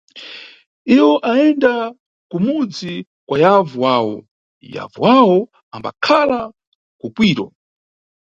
Iwo 0.95 1.11
ayenda 1.31 1.73
kumudzi 2.29 2.93
kwa 3.27 3.35
yavu 3.43 3.75
wawo, 3.85 4.15
yavu 4.75 4.99
wawo 5.05 5.37
ambakhala 5.75 6.39
kuKwiro. 6.99 7.47